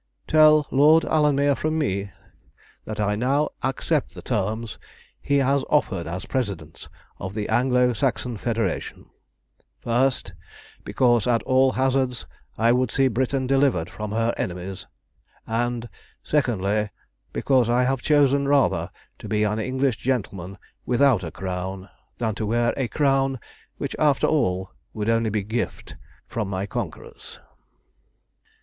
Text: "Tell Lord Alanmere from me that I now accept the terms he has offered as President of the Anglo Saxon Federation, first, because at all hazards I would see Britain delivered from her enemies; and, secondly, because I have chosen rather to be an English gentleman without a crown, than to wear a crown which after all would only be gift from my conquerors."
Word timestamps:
"Tell 0.27 0.65
Lord 0.71 1.03
Alanmere 1.03 1.55
from 1.55 1.77
me 1.77 2.09
that 2.85 2.99
I 2.99 3.15
now 3.15 3.49
accept 3.61 4.15
the 4.15 4.23
terms 4.23 4.79
he 5.21 5.37
has 5.37 5.63
offered 5.69 6.07
as 6.07 6.25
President 6.25 6.87
of 7.19 7.35
the 7.35 7.47
Anglo 7.47 7.93
Saxon 7.93 8.35
Federation, 8.37 9.05
first, 9.79 10.33
because 10.83 11.27
at 11.27 11.43
all 11.43 11.73
hazards 11.73 12.25
I 12.57 12.71
would 12.71 12.89
see 12.89 13.09
Britain 13.09 13.45
delivered 13.45 13.91
from 13.91 14.11
her 14.11 14.33
enemies; 14.37 14.87
and, 15.45 15.87
secondly, 16.23 16.89
because 17.31 17.69
I 17.69 17.83
have 17.83 18.01
chosen 18.01 18.47
rather 18.47 18.89
to 19.19 19.27
be 19.29 19.43
an 19.43 19.59
English 19.59 19.97
gentleman 19.97 20.57
without 20.83 21.23
a 21.23 21.29
crown, 21.29 21.89
than 22.17 22.33
to 22.41 22.47
wear 22.47 22.73
a 22.75 22.87
crown 22.87 23.39
which 23.77 23.95
after 23.99 24.25
all 24.25 24.71
would 24.95 25.09
only 25.09 25.29
be 25.29 25.43
gift 25.43 25.95
from 26.25 26.47
my 26.49 26.65
conquerors." 26.65 27.37